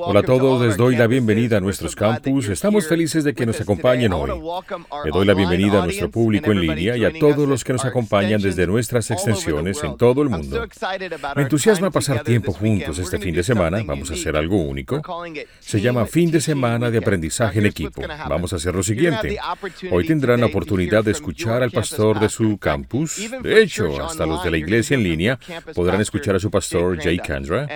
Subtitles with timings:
[0.00, 2.48] Hola a todos, les doy la bienvenida a nuestros campus.
[2.48, 4.30] Estamos felices de que nos acompañen hoy.
[5.04, 7.84] Le doy la bienvenida a nuestro público en línea y a todos los que nos
[7.84, 10.66] acompañan desde nuestras extensiones en todo el mundo.
[11.36, 13.82] Me entusiasma pasar tiempo juntos este fin de semana.
[13.84, 15.02] Vamos a hacer algo único.
[15.60, 18.02] Se llama Fin de Semana de Aprendizaje en Equipo.
[18.28, 19.38] Vamos a hacer lo siguiente.
[19.90, 23.20] Hoy tendrán la oportunidad de escuchar al pastor de su campus.
[23.42, 25.38] De hecho, hasta los de la iglesia en línea
[25.74, 27.68] podrán escuchar a su pastor Jay Kandra.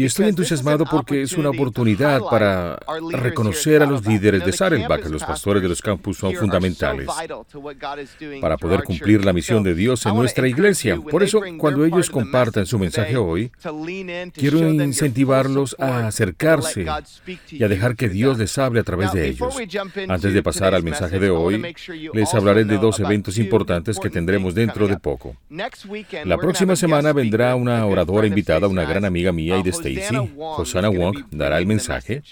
[0.00, 2.78] Y estoy entusiasmado porque es una oportunidad para
[3.10, 5.04] reconocer a los líderes de Saddleback.
[5.10, 7.06] Los pastores de los campus son fundamentales
[8.40, 10.96] para poder cumplir la misión de Dios en nuestra iglesia.
[10.98, 13.52] Por eso, cuando ellos compartan su mensaje hoy,
[14.32, 16.86] quiero incentivarlos a acercarse
[17.50, 19.54] y a dejar que Dios les hable a través de ellos.
[20.08, 21.74] Antes de pasar al mensaje de hoy,
[22.14, 25.36] les hablaré de dos eventos importantes que tendremos dentro de poco.
[26.24, 30.90] La próxima semana vendrá una oradora invitada, una gran amiga mía y de Stacy, Hosanna
[30.90, 32.22] Wong, dará el mensaje.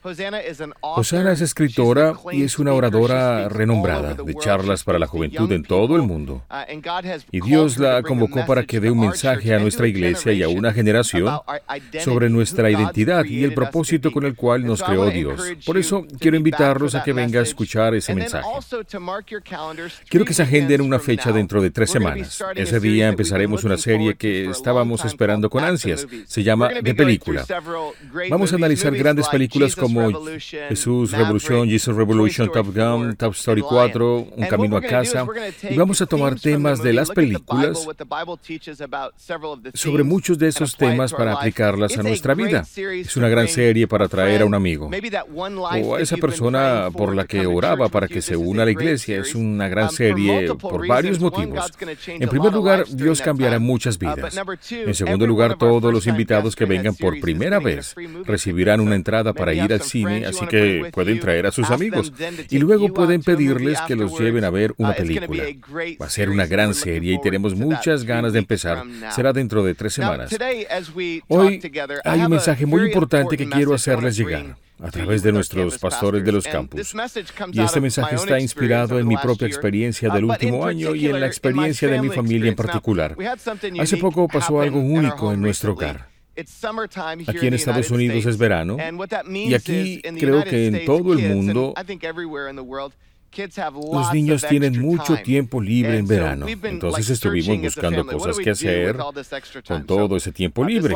[0.00, 5.96] Hosanna es escritora y es una oradora renombrada de charlas para la juventud en todo
[5.96, 6.44] el mundo.
[7.32, 10.72] Y Dios la convocó para que dé un mensaje a nuestra iglesia y a una
[10.72, 11.40] generación
[12.00, 15.42] sobre nuestra identidad y el propósito con el cual nos creó Dios.
[15.66, 18.48] Por eso quiero invitarlos a que vengan a escuchar ese mensaje.
[20.08, 22.42] Quiero que se agenden una fecha dentro de tres semanas.
[22.54, 26.06] Ese día empezaremos una serie que estábamos esperando con ansias.
[26.26, 27.44] Se llama De Película.
[28.30, 33.62] Vamos a analizar grandes películas como como Jesús Revolución, Jesus Revolution, Top Gun, Top Story
[33.62, 35.26] 4, Un Camino a Casa.
[35.68, 37.86] Y vamos a tomar temas de las películas
[39.74, 42.64] sobre muchos de esos temas para aplicarlas a nuestra vida.
[42.76, 44.90] Es una gran serie para traer a un amigo
[45.82, 49.18] o a esa persona por la que oraba para que se una a la iglesia.
[49.18, 51.72] Es una gran serie por varios motivos.
[52.06, 54.38] En primer lugar, Dios cambiará muchas vidas.
[54.70, 57.94] En segundo lugar, todos los invitados que vengan por primera vez
[58.24, 62.12] recibirán una entrada para ir al cine, así que pueden traer a sus amigos.
[62.50, 65.44] Y luego pueden pedirles que los lleven a ver una película.
[66.00, 68.84] Va a ser una gran serie y tenemos muchas ganas de empezar.
[69.14, 70.36] Será dentro de tres semanas.
[71.28, 71.60] Hoy
[72.04, 76.32] hay un mensaje muy importante que quiero hacerles llegar a través de nuestros pastores de
[76.32, 76.94] los campus.
[77.52, 81.26] Y este mensaje está inspirado en mi propia experiencia del último año y en la
[81.26, 83.16] experiencia de mi familia en particular.
[83.80, 86.07] Hace poco pasó algo único en nuestro hogar.
[87.26, 88.76] Aquí en Estados Unidos es verano
[89.34, 91.74] y aquí creo que en todo el mundo
[93.92, 98.96] los niños tienen mucho tiempo libre en verano, entonces estuvimos buscando cosas que hacer
[99.66, 100.94] con todo ese tiempo libre.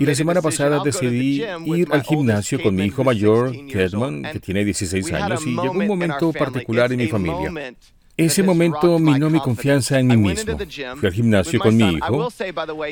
[0.00, 4.64] Y la semana pasada decidí ir al gimnasio con mi hijo mayor, Kedman, que tiene
[4.64, 7.52] 16 años, y llegó un momento particular en mi familia.
[8.16, 10.56] Ese momento minó mi confianza en mí mismo.
[10.96, 12.28] Fui al gimnasio con mi hijo.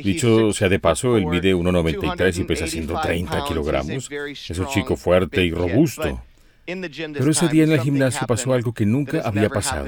[0.02, 4.10] Dicho sea de paso, él mide 1,93 y pesa 130 kilogramos.
[4.10, 6.20] Es un chico fuerte y robusto.
[6.66, 9.86] Pero ese día en el gimnasio pasó algo que nunca había pasado.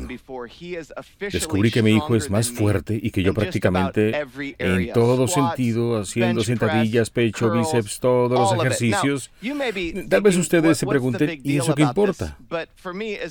[1.19, 4.25] Descubrí que mi hijo es más fuerte y que yo prácticamente
[4.59, 9.31] en todo sentido, haciendo sentadillas, pecho, bíceps, todos los ejercicios.
[10.09, 12.37] Tal vez ustedes se pregunten, ¿y eso qué importa?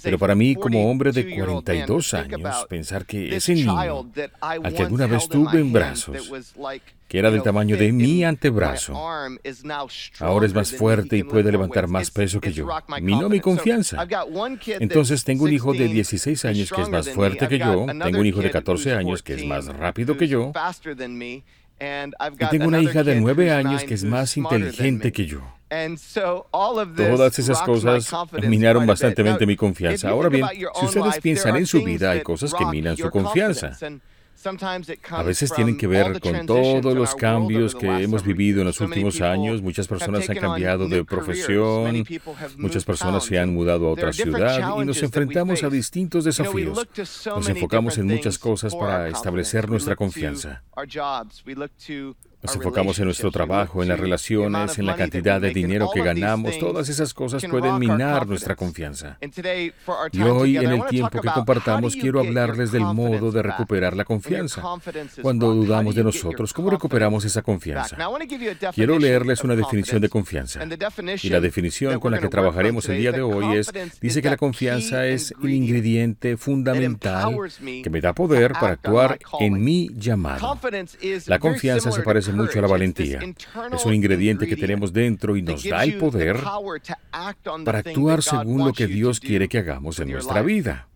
[0.03, 4.09] Pero para mí, como hombre de 42 años, pensar que ese niño
[4.41, 6.31] al que alguna vez tuve en brazos
[7.07, 8.93] que era del tamaño de mi antebrazo,
[10.19, 12.67] ahora es más fuerte y puede levantar más peso que yo.
[13.01, 14.07] Minó mi confianza.
[14.79, 18.25] Entonces tengo un hijo de 16 años que es más fuerte que yo, tengo un
[18.25, 20.51] hijo de 14 años que es más rápido que yo,
[21.79, 25.41] y tengo una hija de 9 años que es más inteligente que yo.
[26.95, 28.09] Todas esas cosas
[28.47, 30.09] minaron bastante mi confianza.
[30.09, 30.47] Ahora bien,
[30.79, 33.77] si ustedes piensan en su vida, hay cosas que minan su confianza.
[35.09, 39.21] A veces tienen que ver con todos los cambios que hemos vivido en los últimos
[39.21, 39.61] años.
[39.61, 42.05] Muchas personas han cambiado de profesión,
[42.57, 46.87] muchas personas se han mudado a otra ciudad y nos enfrentamos a distintos desafíos.
[47.25, 50.63] Nos enfocamos en muchas cosas para establecer nuestra confianza.
[52.45, 56.59] Nos enfocamos en nuestro trabajo, en las relaciones, en la cantidad de dinero que ganamos.
[56.59, 59.17] Todas esas cosas pueden minar nuestra confianza.
[60.11, 64.61] Y hoy, en el tiempo que compartamos, quiero hablarles del modo de recuperar la confianza.
[65.23, 67.97] Cuando dudamos de nosotros, ¿cómo recuperamos esa confianza?
[68.73, 70.59] Quiero leerles una definición de confianza.
[71.23, 74.37] Y la definición con la que trabajaremos el día de hoy es, dice que la
[74.37, 77.35] confianza es el ingrediente fundamental
[77.83, 80.59] que me da poder para actuar en mi llamado.
[81.25, 83.19] La confianza se parece mucho la valentía.
[83.71, 86.39] Es un ingrediente que tenemos dentro y nos da el poder
[87.63, 90.87] para actuar según lo que Dios quiere que hagamos en nuestra vida.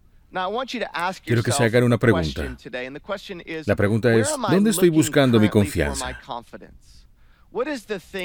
[1.26, 2.56] Quiero que se hagan una pregunta.
[3.66, 6.20] La pregunta es, ¿dónde estoy buscando mi confianza?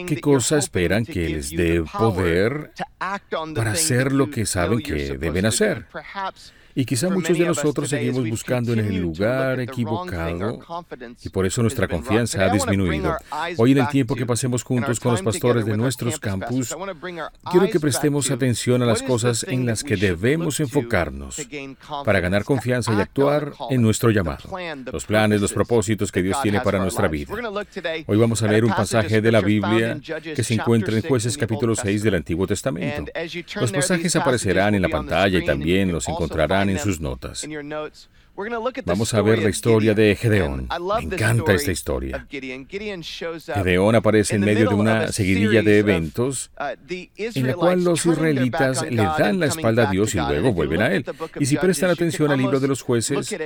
[0.07, 2.73] ¿Qué cosa esperan que les dé poder
[3.55, 5.87] para hacer lo que saben que deben hacer?
[6.77, 10.59] Y quizá muchos de nosotros seguimos buscando en el lugar equivocado
[11.23, 13.17] y por eso nuestra confianza ha disminuido.
[13.59, 16.75] Hoy en el tiempo que pasemos juntos con los pastores de nuestros campus,
[17.51, 21.41] quiero que prestemos atención a las cosas en las que debemos enfocarnos
[22.05, 24.49] para ganar confianza y actuar en nuestro llamado,
[24.93, 27.33] los planes, los propósitos que Dios tiene para nuestra vida.
[28.07, 31.77] Hoy vamos a leer un pasaje de la Biblia que se encuentra en Jueces capítulo
[31.77, 33.13] 6 del Antiguo Testamento.
[33.61, 37.45] Los pasajes aparecerán en la pantalla y también los encontrarán en sus notas.
[38.85, 40.69] Vamos a ver la historia de Gedeón.
[40.69, 42.27] Me encanta esta historia.
[42.29, 46.75] Gedeón aparece en medio de una seguidilla de eventos uh,
[47.17, 50.93] en la cual los israelitas le dan la espalda a Dios y luego vuelven a
[50.93, 51.05] Él.
[51.39, 53.37] Y si prestan atención al libro de los jueces,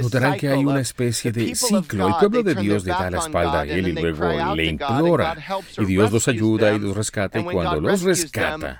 [0.00, 2.08] notarán que hay una especie de ciclo.
[2.08, 5.36] El pueblo de Dios le da la espalda a Él y luego le implora.
[5.78, 7.38] Y Dios los ayuda y los rescata.
[7.38, 8.76] Y cuando los rescata,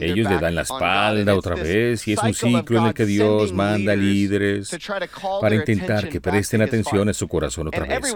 [0.00, 2.08] ellos le dan la espalda otra vez.
[2.08, 4.77] Y es un ciclo en el que Dios manda líderes
[5.40, 8.14] para intentar que presten atención a su corazón otra vez.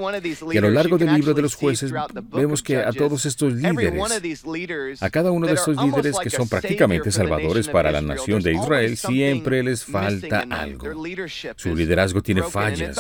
[0.53, 1.93] Y a lo largo del libro de los jueces
[2.31, 7.11] vemos que a todos estos líderes, a cada uno de estos líderes que son prácticamente
[7.11, 10.87] salvadores para la nación de Israel, siempre les falta algo.
[11.57, 12.99] Su liderazgo tiene fallas.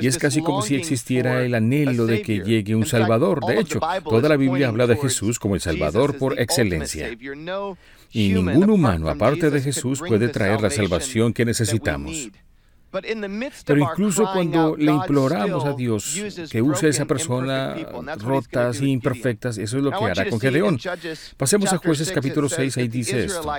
[0.00, 3.44] Y es casi como si existiera el anhelo de que llegue un Salvador.
[3.46, 7.10] De hecho, toda la Biblia habla de Jesús como el Salvador por excelencia.
[8.12, 12.30] Y ningún humano, aparte de Jesús, puede traer la salvación que necesitamos.
[12.90, 16.14] Pero incluso cuando le imploramos a Dios
[16.50, 17.76] que use a esa persona
[18.16, 20.78] rotas e imperfectas, eso es lo que hará con Gedeón.
[21.36, 23.52] Pasemos a jueces capítulo 6, ahí dice esto.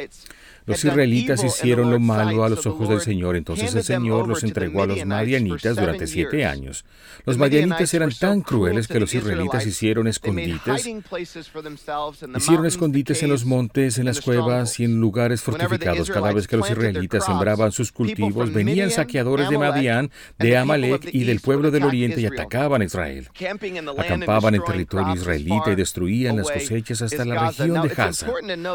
[0.69, 4.83] Los israelitas hicieron lo malo a los ojos del Señor, entonces el Señor los entregó
[4.83, 6.85] a los madianitas durante siete años.
[7.25, 10.87] Los madianitas eran tan crueles que los israelitas hicieron escondites,
[12.35, 16.11] hicieron escondites en los montes, en las cuevas y en lugares fortificados.
[16.11, 21.23] Cada vez que los israelitas sembraban sus cultivos, venían saqueadores de Madián, de Amalek y
[21.23, 23.27] del pueblo del oriente y atacaban a Israel.
[23.97, 28.27] Acampaban en territorio israelita y destruían las cosechas hasta la región de Gaza.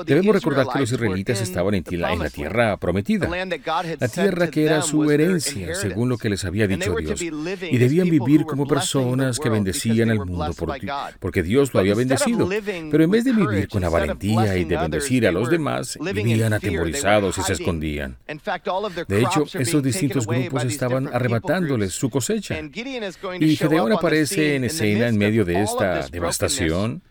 [0.05, 5.11] Debemos recordar que los israelitas estaban en la tierra prometida, la tierra que era su
[5.11, 7.21] herencia, según lo que les había dicho Dios.
[7.23, 10.55] Y debían vivir como personas que bendecían al mundo
[11.21, 12.49] porque Dios lo había bendecido.
[12.91, 16.53] Pero en vez de vivir con la valentía y de bendecir a los demás, vivían
[16.53, 18.17] atemorizados y se escondían.
[19.09, 22.57] De hecho, estos distintos grupos estaban arrebatándoles su cosecha.
[23.41, 27.03] Y Gedeón aparece en escena en medio de esta devastación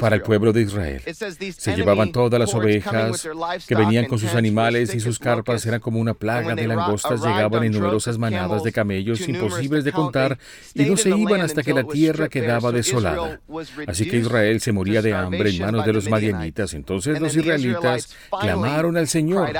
[0.00, 1.02] para el pueblo de Israel.
[1.02, 3.28] Se llevaban todas las ovejas
[3.66, 7.64] que venían con sus animales y sus carpas eran como una plaga de langostas, llegaban
[7.64, 10.38] en numerosas manadas de camellos imposibles de contar
[10.74, 13.40] y no se iban hasta que la tierra quedaba desolada.
[13.86, 16.74] Así que Israel se moría de hambre en manos de los madianitas.
[16.74, 19.52] Entonces los israelitas clamaron al Señor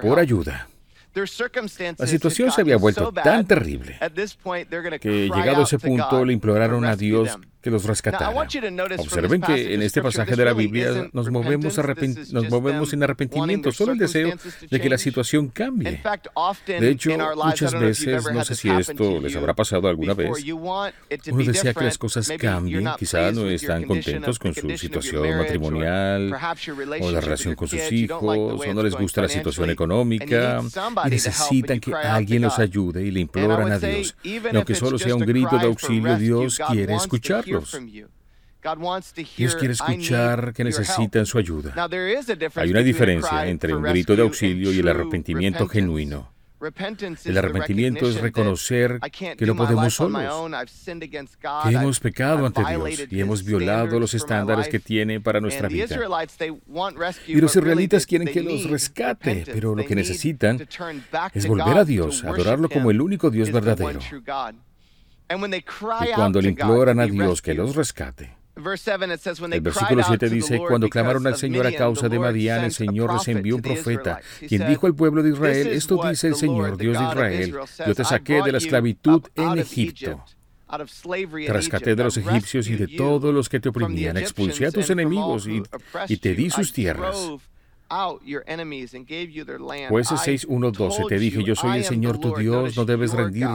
[0.00, 0.68] por ayuda.
[1.98, 3.98] La situación se había vuelto tan terrible
[5.00, 8.30] que llegado a ese punto le imploraron a Dios que los rescatara.
[8.98, 11.78] Observen que en este pasaje de la Biblia nos movemos,
[12.32, 14.34] nos movemos en arrepentimiento, solo el deseo
[14.70, 16.02] de que la situación cambie.
[16.66, 17.10] De hecho,
[17.42, 20.30] muchas veces, no sé si esto les habrá pasado alguna vez,
[21.30, 26.34] uno desea que las cosas cambien, quizá no están contentos con su situación matrimonial
[27.00, 30.60] o la relación con sus hijos, o no les gusta la situación económica,
[31.06, 34.16] y necesitan que alguien los ayude y le imploran a Dios.
[34.24, 36.94] Y aunque solo sea un grito de auxilio, Dios quiere
[39.36, 41.74] Dios quiere escuchar que necesitan su ayuda.
[42.56, 46.32] Hay una diferencia entre un grito de auxilio y el arrepentimiento genuino.
[47.24, 49.00] El arrepentimiento es reconocer
[49.36, 50.22] que no podemos solos,
[51.64, 55.98] que hemos pecado ante Dios y hemos violado los estándares que tiene para nuestra vida.
[57.26, 60.68] Y los israelitas quieren que los rescate, pero lo que necesitan
[61.34, 63.98] es volver a Dios, adorarlo como el único Dios verdadero.
[66.04, 68.36] Y cuando le imploran a Dios que los rescate.
[68.54, 73.26] El versículo 7 dice, cuando clamaron al Señor a causa de Madián, el Señor les
[73.28, 77.04] envió un profeta, quien dijo al pueblo de Israel, esto dice el Señor, Dios de
[77.04, 77.54] Israel,
[77.86, 80.22] yo te saqué de la esclavitud en Egipto.
[80.68, 84.88] Te rescaté de los egipcios y de todos los que te oprimían, expulsé a tus
[84.90, 85.62] enemigos y,
[86.08, 87.30] y te di sus tierras.
[89.88, 91.02] Jueces 6, 1, 12.
[91.08, 93.48] Te dije, yo soy el Señor tu Dios, no debes rendir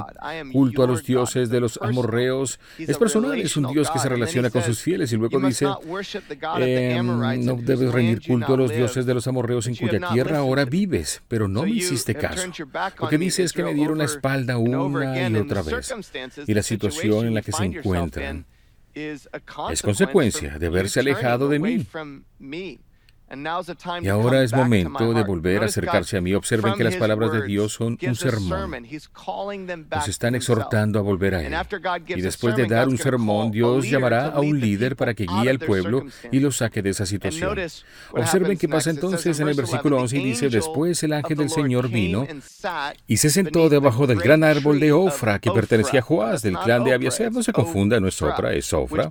[0.51, 2.59] culto a los dioses de los amorreos.
[2.77, 5.11] Es personal, es un Dios que se relaciona con sus fieles.
[5.11, 5.65] Y luego dice,
[6.59, 10.65] em, no debes rendir culto a los dioses de los amorreos en cuya tierra ahora
[10.65, 12.47] vives, pero no me hiciste caso.
[12.99, 15.93] Lo que dice es que me dieron la espalda una y otra vez.
[16.45, 18.45] Y la situación en la que se encuentran
[18.93, 21.85] es consecuencia de haberse alejado de mí.
[24.01, 26.33] Y ahora es momento de volver a acercarse a mí.
[26.33, 28.87] Observen que las palabras de Dios son un sermón.
[29.91, 31.53] Nos están exhortando a volver a Él.
[32.07, 35.59] Y después de dar un sermón, Dios llamará a un líder para que guíe al
[35.59, 37.57] pueblo y lo saque de esa situación.
[38.11, 41.89] Observen qué pasa entonces en el versículo 11 y dice, después el ángel del Señor
[41.89, 42.25] vino
[43.07, 46.83] y se sentó debajo del gran árbol de Ofra que pertenecía a Joás del clan
[46.83, 47.31] de Abiaser.
[47.31, 49.09] No se confunda, no es Ofra, es Ofra.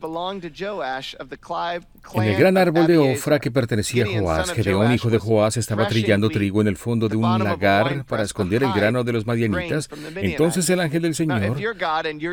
[2.14, 5.88] En el gran árbol de Ofra que pertenecía a Joás, Gedeón, hijo de Joás, estaba
[5.88, 9.88] trillando trigo en el fondo de un lagar para esconder el grano de los madianitas.
[10.16, 11.56] Entonces el ángel del Señor,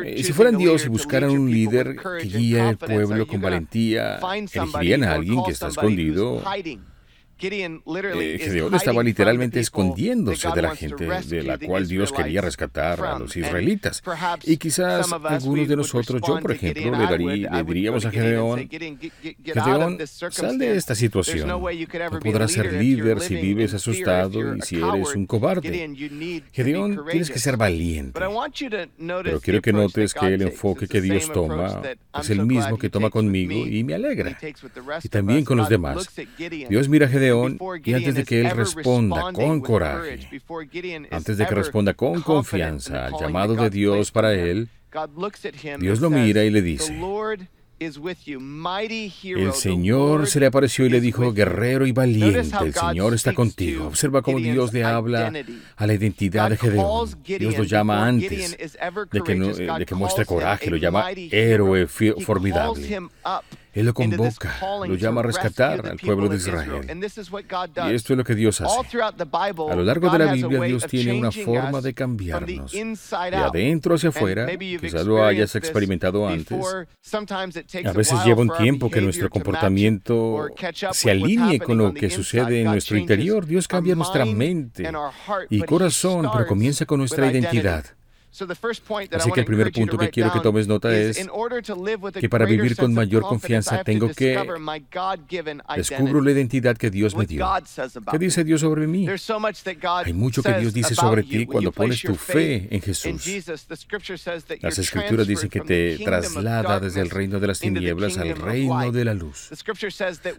[0.04, 4.18] eh, si fueran Dios y buscaran un líder que guíe al pueblo con valentía,
[4.52, 6.42] elegirían a alguien que está escondido
[7.38, 13.18] Gedeón eh, estaba literalmente escondiéndose de la gente de la cual Dios quería rescatar a
[13.18, 14.02] los israelitas.
[14.44, 20.76] Y quizás algunos de nosotros, yo por ejemplo, le, diríamos a Gedeón, Gedeón, sal de
[20.76, 21.48] esta situación.
[21.48, 26.42] No podrás ser líder si vives asustado y si eres un cobarde.
[26.52, 28.18] Gedeón, tienes que ser valiente.
[28.18, 31.82] Pero quiero que notes que el enfoque que Dios toma
[32.18, 34.38] es el mismo que toma conmigo y me alegra.
[35.02, 36.08] Y también con los demás.
[36.68, 37.23] Dios mira a Gedeón
[37.84, 40.28] y antes de que él responda con coraje,
[41.10, 44.68] antes de que responda con confianza al llamado de Dios para él,
[45.78, 46.94] Dios lo mira y le dice,
[47.80, 53.86] el Señor se le apareció y le dijo, guerrero y valiente, el Señor está contigo.
[53.86, 55.32] Observa cómo Dios le habla
[55.76, 57.10] a la identidad de Gedeón.
[57.24, 58.56] Dios lo llama antes
[59.10, 63.00] de que, de que muestre coraje, lo llama héroe formidable.
[63.74, 66.86] Él lo convoca, lo llama a rescatar al pueblo de Israel.
[67.90, 68.98] Y esto es lo que Dios hace.
[68.98, 72.72] A lo largo de la Biblia, Dios tiene una forma de cambiarnos.
[72.72, 76.64] De adentro hacia afuera, quizás lo hayas experimentado antes.
[77.84, 80.48] A veces lleva un tiempo que nuestro comportamiento
[80.92, 83.44] se alinee con lo que sucede en nuestro interior.
[83.44, 84.88] Dios cambia nuestra mente
[85.50, 87.84] y corazón, pero comienza con nuestra identidad.
[89.12, 91.24] Así que el primer punto que quiero que tomes nota es
[92.20, 94.36] que para vivir con mayor confianza tengo que
[95.76, 97.46] descubro la identidad que Dios me dio.
[98.10, 99.06] ¿Qué dice Dios sobre mí?
[100.04, 103.24] Hay mucho que Dios dice sobre ti cuando pones tu fe en Jesús.
[104.60, 109.04] Las escrituras dicen que te traslada desde el reino de las tinieblas al reino de
[109.04, 109.50] la luz.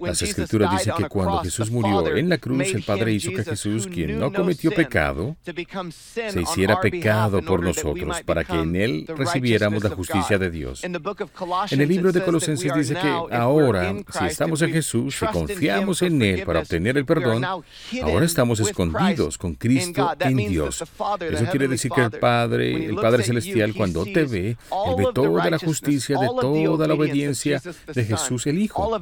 [0.02, 3.88] Las escrituras dicen que cuando Jesús murió en la cruz, el Padre hizo que Jesús,
[3.88, 7.85] quien no cometió pecado, se hiciera pecado por nosotros
[8.26, 10.84] para que en Él recibiéramos la justicia de Dios.
[10.84, 16.22] En el libro de Colosenses dice que ahora, si estamos en Jesús, si confiamos en
[16.22, 20.82] Él para obtener el perdón, ahora estamos escondidos con Cristo en Dios.
[20.82, 25.50] Eso quiere decir que el Padre, el Padre Celestial, cuando te ve, Él ve toda
[25.50, 27.62] la justicia de toda la obediencia
[27.94, 29.00] de Jesús el Hijo.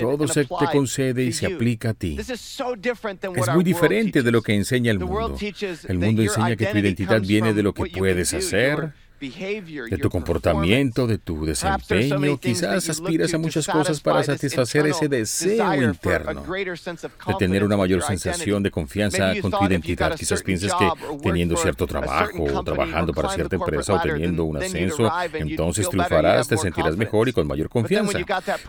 [0.00, 2.18] Todo se te concede y se aplica a ti.
[2.18, 5.36] Es muy diferente de lo que enseña el mundo.
[5.88, 11.06] El mundo enseña que tu identidad viene de lo que puedes hacer, de tu comportamiento,
[11.06, 12.38] de tu desempeño.
[12.38, 18.62] Quizás aspiras a muchas cosas para satisfacer ese deseo interno de tener una mayor sensación
[18.62, 20.16] de confianza con tu identidad.
[20.16, 20.88] Quizás pienses que
[21.22, 26.56] teniendo cierto trabajo o trabajando para cierta empresa o teniendo un ascenso, entonces triunfarás, te
[26.56, 28.18] sentirás mejor y con mayor confianza.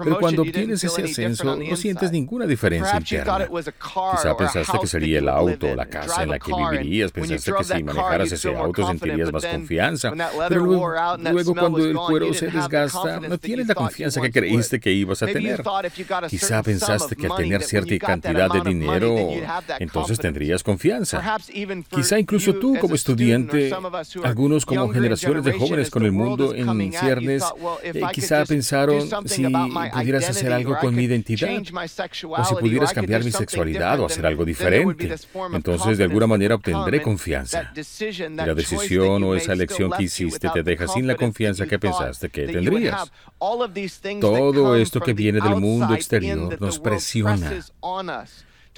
[0.04, 3.48] Pero cuando obtienes ese ascenso, no sientes ninguna diferencia interna.
[3.48, 7.64] Quizás pensaste que sería el auto o la casa en la que vivirías, pensaste que
[7.64, 10.12] si manejaras ese auto sentirías más confianza.
[10.50, 15.22] Pero luego, cuando el cuero se desgasta, no tienes la confianza que creíste que ibas
[15.22, 15.64] a tener.
[16.30, 19.16] Quizá pensaste que al tener cierta cantidad de dinero,
[19.80, 21.38] entonces tendrías confianza.
[21.90, 23.72] Quizá incluso tú como estudiante,
[24.24, 27.44] algunos como generaciones de jóvenes con el mundo en ciernes,
[27.84, 29.46] eh, quizá pensaron si
[29.94, 34.46] pudieras hacer algo con mi identidad, o si pudieras cambiar mi sexualidad o hacer algo
[34.46, 35.16] diferente.
[35.54, 37.72] Entonces de alguna manera obtendré confianza.
[38.36, 42.48] La decisión o esa elección que hiciste te deja sin la confianza que pensaste que
[42.48, 43.12] tendrías.
[44.20, 47.52] Todo esto que viene del mundo exterior nos presiona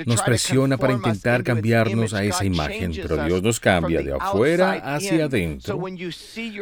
[0.06, 5.26] nos presiona para intentar cambiarnos a esa imagen, pero Dios nos cambia de afuera hacia
[5.26, 5.80] adentro.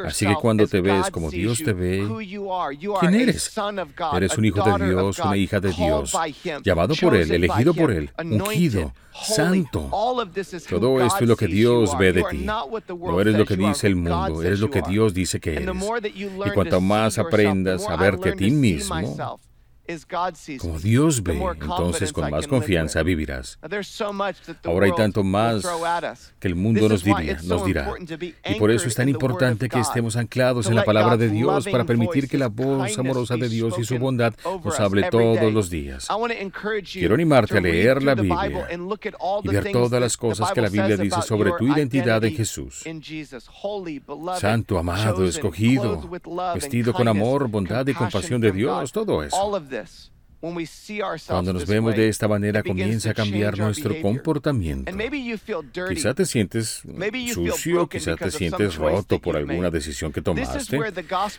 [0.06, 2.08] Así que cuando te ves como Dios te ve,
[3.00, 3.54] ¿quién eres?
[4.14, 6.16] Eres un hijo de Dios, una hija de Dios,
[6.64, 9.90] llamado por Él, elegido por Él, ungido, santo.
[10.70, 12.38] Todo esto es lo que Dios ve de ti.
[12.38, 15.76] No eres lo que dice el mundo, eres lo que Dios dice que eres.
[16.16, 19.40] Y cuanto más aprendas a verte a ti mismo,
[20.60, 23.60] Como Dios ve, entonces con más confianza vivirás.
[24.64, 25.66] Ahora hay tanto más
[26.40, 27.94] que el mundo nos diría, nos dirá.
[28.46, 31.84] Y por eso es tan importante que estemos anclados en la palabra de Dios para
[31.84, 34.34] permitir que la voz amorosa de Dios y su bondad
[34.64, 36.08] nos hable todos los días.
[36.92, 38.68] Quiero animarte a leer la Biblia
[39.44, 42.84] y ver todas las cosas que la Biblia dice sobre tu identidad en Jesús.
[44.40, 46.10] Santo, amado, escogido,
[46.54, 49.36] vestido con amor, bondad y compasión de Dios, todo eso.
[51.28, 54.92] Cuando nos vemos de esta manera comienza a cambiar nuestro comportamiento.
[55.88, 56.82] Quizá te sientes
[57.32, 60.80] sucio, quizá te sientes roto por alguna decisión que tomaste.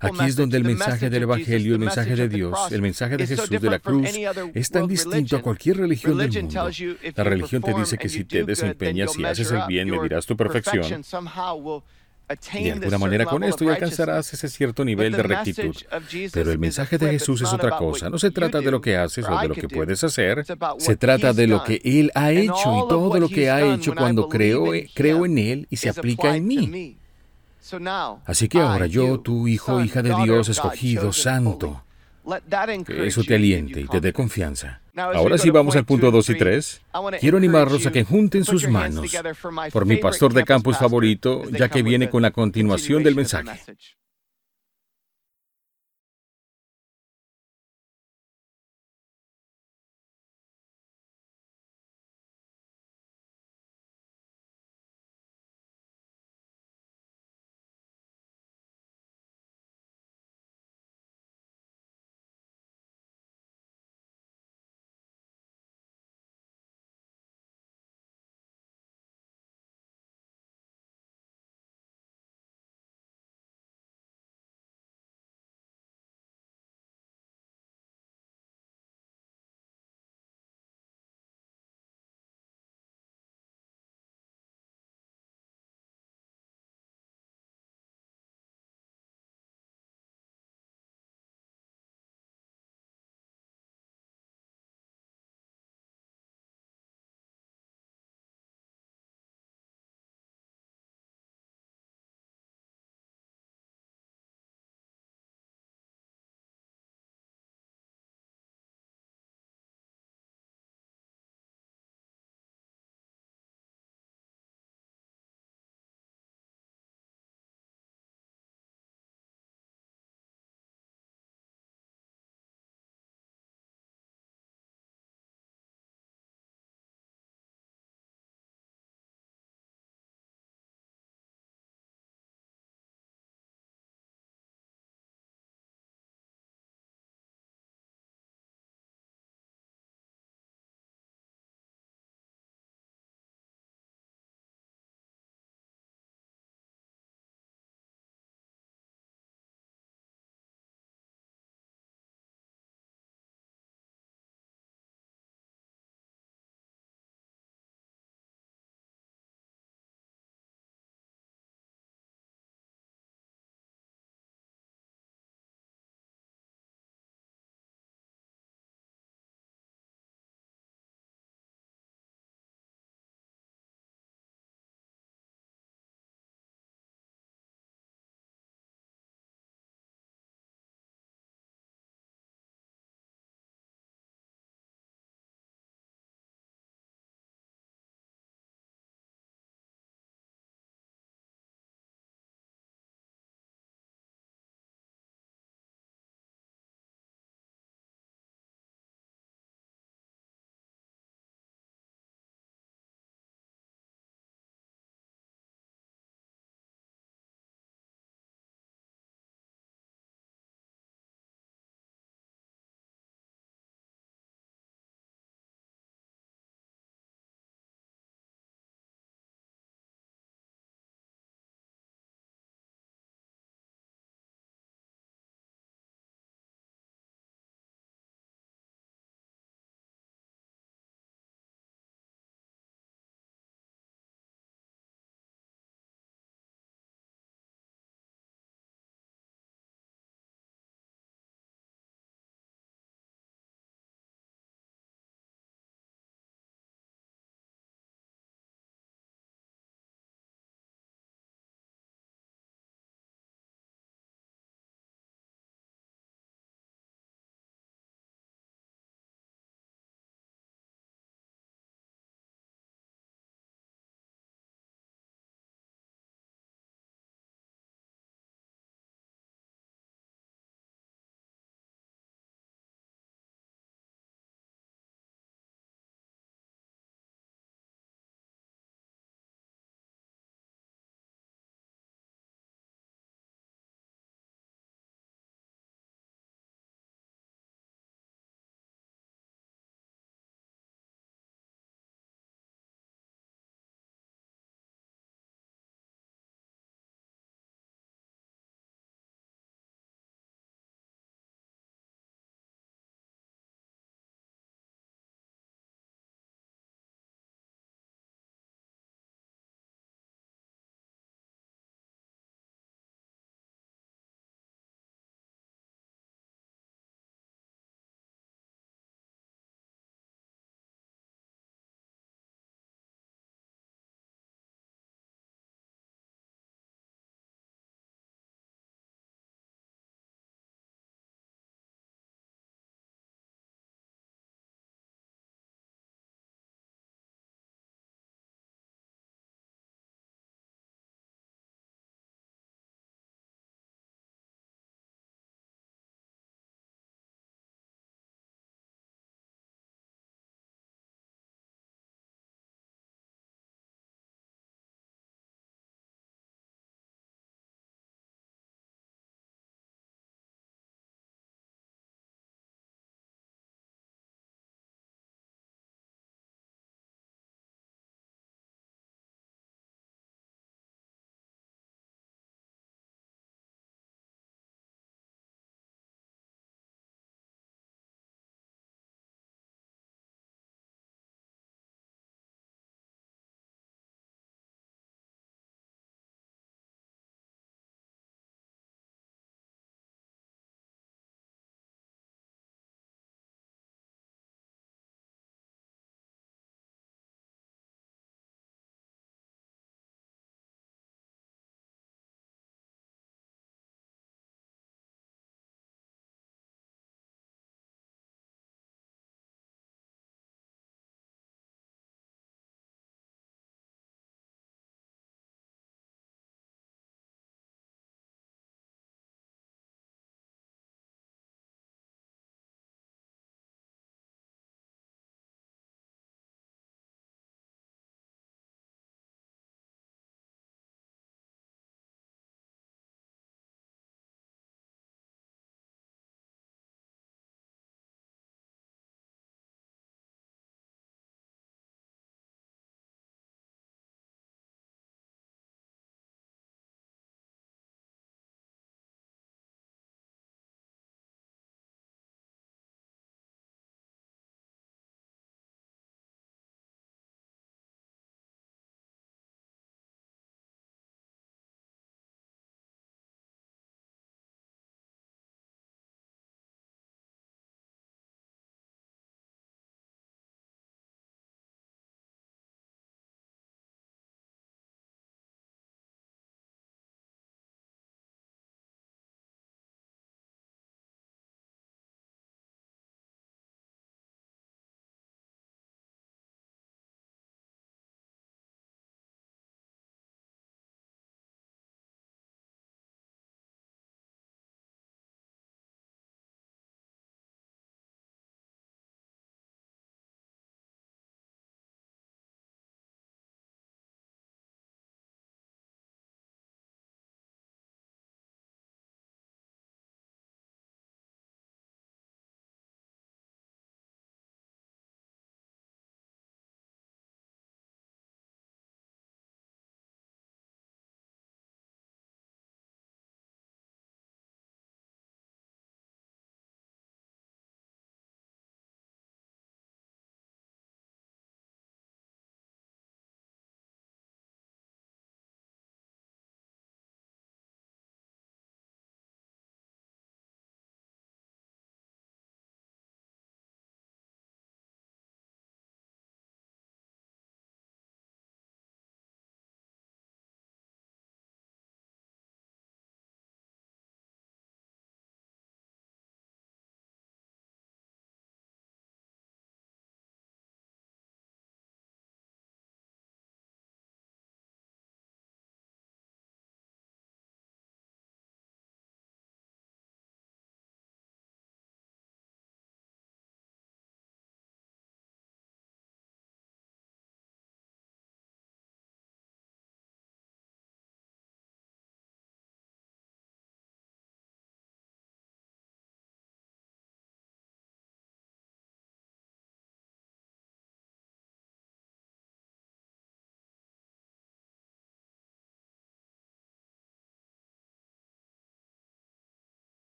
[0.00, 3.48] Aquí es donde el mensaje del Evangelio, el mensaje de Dios, el mensaje de Jesús
[3.48, 4.06] de la cruz
[4.54, 6.70] es tan distinto a cualquier religión del mundo.
[7.16, 11.02] La religión te dice que si te desempeñas y haces el bien, medirás tu perfección.
[12.52, 15.74] De alguna manera con esto ya alcanzarás ese cierto nivel de rectitud.
[16.32, 18.08] Pero el mensaje de Jesús es otra cosa.
[18.08, 20.44] No se trata de lo que haces o de lo que puedes hacer.
[20.78, 24.28] Se trata de lo que Él ha hecho y todo lo que ha hecho cuando
[24.28, 26.96] creo, creo en Él y se aplica en mí.
[28.24, 31.82] Así que ahora yo, tu hijo, hija de Dios, escogido, santo,
[32.88, 34.80] eso te aliente y te dé confianza.
[34.96, 36.82] Ahora sí vamos al punto 2 y 3.
[37.20, 39.06] Quiero animarlos a que junten sus manos
[39.72, 43.60] por mi pastor de campus favorito, ya que viene con la continuación del mensaje.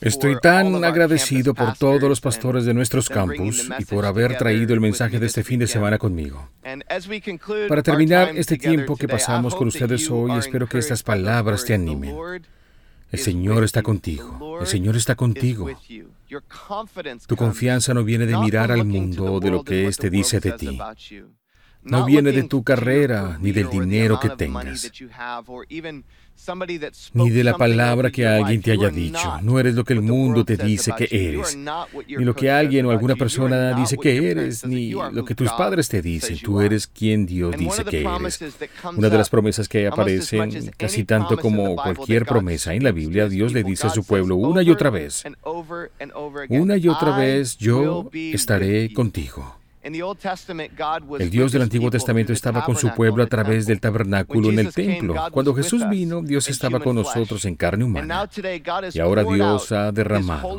[0.00, 4.80] Estoy tan agradecido por todos los pastores de nuestros campus y por haber traído el
[4.80, 6.48] mensaje de este fin de semana conmigo.
[7.68, 12.16] Para terminar este tiempo que pasamos con ustedes hoy, espero que estas palabras te animen.
[13.10, 14.58] El Señor está contigo.
[14.60, 15.68] El Señor está contigo.
[17.26, 20.52] Tu confianza no viene de mirar al mundo o de lo que éste dice de
[20.52, 20.78] ti.
[21.82, 24.92] No viene de tu carrera ni del dinero que tengas,
[27.14, 29.38] ni de la palabra que alguien te haya dicho.
[29.42, 32.90] No eres lo que el mundo te dice que eres, ni lo que alguien o
[32.90, 36.38] alguna persona dice que eres, ni lo que tus padres te dicen.
[36.42, 38.40] Tú eres quien Dios dice que eres.
[38.96, 43.52] Una de las promesas que aparecen casi tanto como cualquier promesa en la Biblia, Dios
[43.52, 45.24] le dice a su pueblo una y otra vez,
[46.48, 49.59] una y otra vez, yo estaré contigo.
[49.82, 54.74] El Dios del Antiguo Testamento estaba con su pueblo a través del tabernáculo en el
[54.74, 55.14] templo.
[55.32, 58.28] Cuando Jesús vino, Dios estaba con nosotros en carne humana.
[58.92, 60.58] Y ahora Dios ha derramado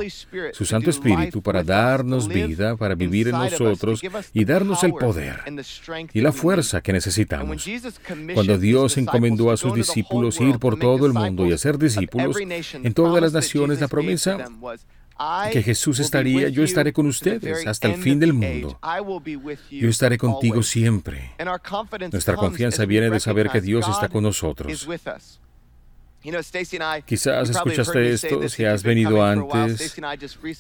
[0.54, 4.02] su Santo Espíritu para darnos vida, para vivir en nosotros
[4.34, 5.42] y darnos el poder
[6.14, 7.66] y la fuerza que necesitamos.
[8.34, 12.94] Cuando Dios encomendó a sus discípulos ir por todo el mundo y hacer discípulos en
[12.94, 14.48] todas las naciones, la promesa
[15.52, 18.80] que Jesús estaría, yo estaré con ustedes hasta el fin del mundo.
[19.70, 21.32] Yo estaré contigo siempre.
[22.12, 24.88] Nuestra confianza viene de saber que Dios está con nosotros.
[27.06, 29.98] Quizás escuchaste esto si has venido antes.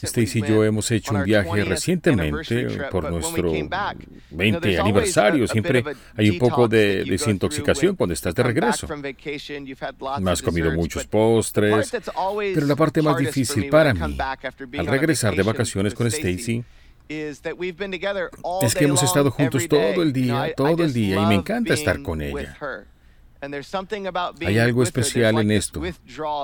[0.01, 3.51] Stacy y yo hemos hecho un viaje recientemente por nuestro
[4.31, 5.47] 20 aniversario.
[5.47, 5.83] Siempre
[6.15, 8.87] hay un poco de desintoxicación cuando estás de regreso.
[10.25, 11.91] Has comido muchos postres,
[12.53, 14.17] pero la parte más difícil para mí
[14.77, 16.63] al regresar de vacaciones con Stacy
[17.09, 17.41] es
[18.75, 22.21] que hemos estado juntos todo el día, todo el día, y me encanta estar con
[22.21, 22.57] ella.
[24.45, 25.81] Hay algo especial en esto.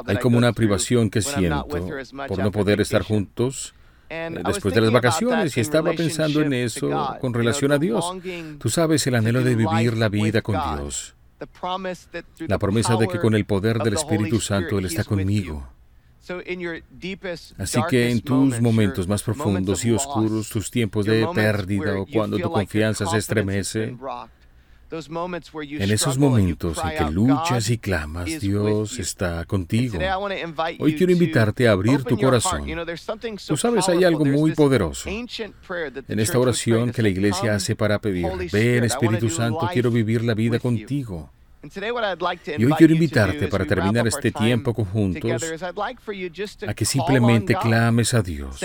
[0.06, 3.74] Hay como una privación que siento por no poder estar juntos
[4.10, 8.06] eh, después de las vacaciones y estaba pensando en eso con relación a Dios.
[8.60, 11.16] Tú sabes el anhelo de vivir la vida con Dios.
[12.48, 15.68] La promesa de que con el poder del Espíritu Santo Él está conmigo.
[17.58, 22.38] Así que en tus momentos más profundos y oscuros, tus tiempos de pérdida o cuando
[22.38, 23.96] tu confianza se estremece,
[24.90, 30.00] en esos momentos en que luchas y clamas, Dios está contigo.
[30.80, 32.66] Hoy quiero invitarte a abrir tu corazón.
[33.48, 38.28] Tú sabes, hay algo muy poderoso en esta oración que la iglesia hace para pedir,
[38.52, 41.32] ven Espíritu Santo, quiero vivir la vida contigo.
[42.58, 45.44] Y hoy quiero invitarte para terminar este tiempo conjuntos
[46.66, 48.60] a que simplemente clames a Dios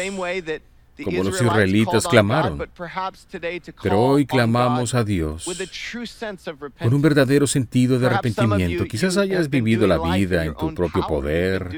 [1.05, 2.69] como los israelitas clamaron.
[3.83, 5.49] Pero hoy clamamos a Dios
[6.79, 8.85] con un verdadero sentido de arrepentimiento.
[8.85, 11.71] Quizás hayas vivido la vida en tu propio poder,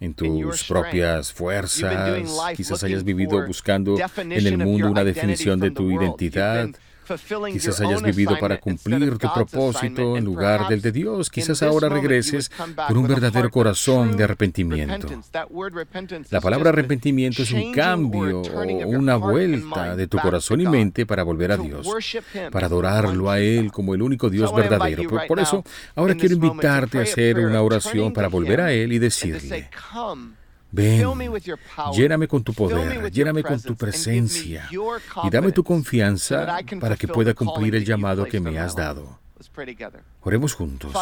[0.00, 2.28] en tus propias fuerzas.
[2.56, 6.68] Quizás hayas vivido buscando en el mundo una definición de tu identidad.
[7.52, 11.30] Quizás hayas vivido para cumplir tu propósito en lugar del de Dios.
[11.30, 12.50] Quizás ahora regreses
[12.88, 15.08] con un verdadero corazón de arrepentimiento.
[16.30, 21.22] La palabra arrepentimiento es un cambio o una vuelta de tu corazón y mente para
[21.22, 21.88] volver a Dios,
[22.50, 25.08] para adorarlo a Él como el único Dios verdadero.
[25.26, 29.68] Por, eso, ahora quiero invitarte a hacer una oración para volver a Él y decirle,
[30.72, 31.04] Ven,
[31.92, 34.68] lléname con tu poder, lléname con tu presencia
[35.22, 39.18] y dame tu confianza para que pueda cumplir el llamado que me has dado.
[40.22, 40.92] Oremos juntos.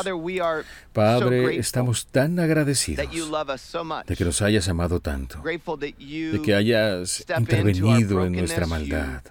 [0.92, 3.06] Padre, estamos tan agradecidos
[4.06, 9.22] de que nos hayas amado tanto, de que hayas intervenido en nuestra maldad.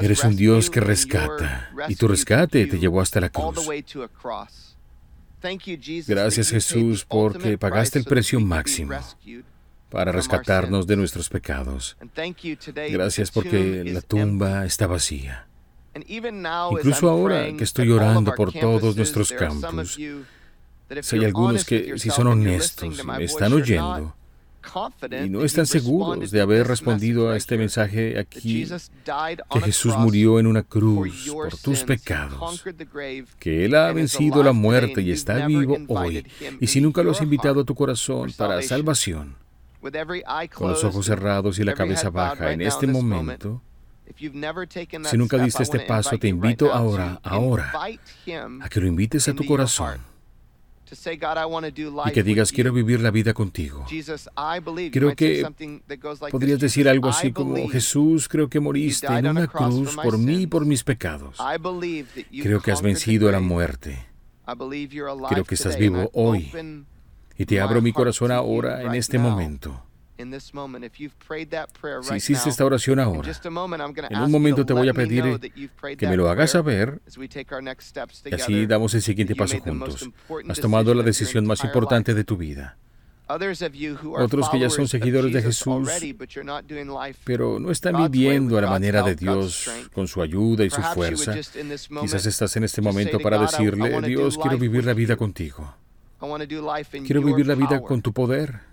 [0.00, 3.58] Eres un Dios que rescata y tu rescate te llevó hasta la cruz.
[6.06, 8.94] Gracias Jesús porque pagaste el precio máximo
[9.90, 11.96] para rescatarnos de nuestros pecados.
[12.90, 15.46] Gracias porque la tumba está vacía.
[15.94, 19.98] Incluso ahora que estoy orando por todos nuestros campos,
[21.00, 24.14] si hay algunos que, si son honestos, me están oyendo,
[25.24, 28.66] y no están seguros de haber respondido a este mensaje aquí,
[29.50, 32.64] que Jesús murió en una cruz por tus pecados,
[33.38, 36.26] que Él ha vencido la muerte y está vivo hoy,
[36.60, 39.36] y si nunca lo has invitado a tu corazón para salvación,
[40.54, 43.62] con los ojos cerrados y la cabeza baja en este momento,
[44.16, 47.72] si nunca diste este paso, te invito ahora, ahora,
[48.60, 50.11] a que lo invites a tu corazón
[52.06, 53.84] y que digas, quiero vivir la vida contigo.
[54.92, 55.46] Creo que
[56.30, 60.46] podrías decir algo así como, Jesús, creo que moriste en una cruz por mí y
[60.46, 61.38] por mis pecados.
[62.42, 64.06] Creo que has vencido a la muerte.
[65.28, 66.50] Creo que estás vivo hoy.
[67.38, 69.82] Y te abro mi corazón ahora, en este momento.
[72.02, 73.30] Si hiciste esta oración ahora,
[74.10, 75.40] en un momento te voy a pedir
[75.96, 77.00] que me lo hagas saber
[78.24, 80.08] y así damos el siguiente paso juntos.
[80.48, 82.76] Has tomado la decisión más importante de tu vida.
[84.16, 85.88] Otros que ya son seguidores de Jesús,
[87.24, 91.34] pero no están viviendo a la manera de Dios con su ayuda y su fuerza.
[92.00, 95.74] Quizás estás en este momento para decirle, Dios, quiero vivir la vida contigo.
[97.04, 98.71] Quiero vivir la vida con tu poder.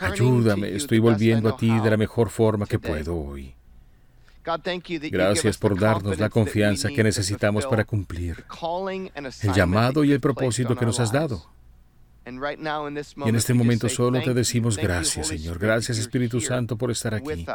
[0.00, 3.54] Ayúdame, estoy volviendo a ti de la mejor forma que puedo hoy.
[5.10, 8.44] Gracias por darnos la confianza que necesitamos para cumplir
[9.42, 11.44] el llamado y el propósito que nos has dado.
[12.26, 15.58] Y en este momento solo te decimos gracias, Señor.
[15.58, 17.46] Gracias, Espíritu Santo, por estar aquí.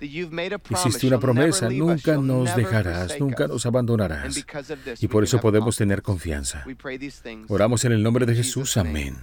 [0.00, 4.44] Hiciste una promesa, nunca nos dejarás, nunca nos abandonarás.
[5.00, 6.64] Y por eso podemos tener confianza.
[7.48, 8.76] Oramos en el nombre de Jesús.
[8.76, 9.16] Amén.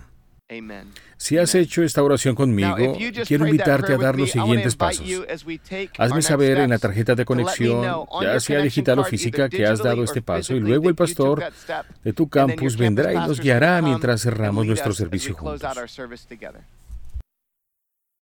[1.18, 2.98] Si has hecho esta oración conmigo,
[3.28, 5.06] quiero invitarte a dar los siguientes pasos.
[5.98, 10.04] Hazme saber en la tarjeta de conexión, ya sea digital o física, que has dado
[10.04, 10.56] este paso.
[10.56, 11.52] Y luego el pastor
[12.04, 15.62] de tu campus vendrá y nos guiará mientras cerramos nuestro servicio juntos.